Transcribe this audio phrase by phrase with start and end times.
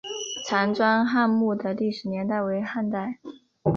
[0.47, 3.19] 常庄汉墓的历史年代为汉代。